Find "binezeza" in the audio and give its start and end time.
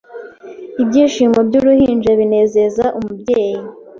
2.19-2.85